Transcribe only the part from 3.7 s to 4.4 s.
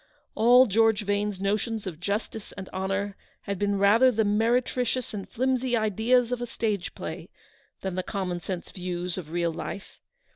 rather the